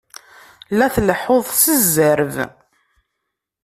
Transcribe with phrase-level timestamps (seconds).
[0.77, 2.33] La tleḥḥuḍ s zzerb!